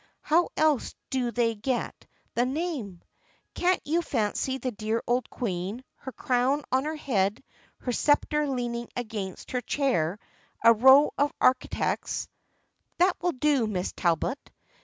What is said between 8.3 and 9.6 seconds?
leaning against